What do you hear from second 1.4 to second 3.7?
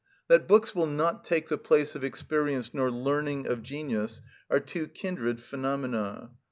the place of experience nor learning of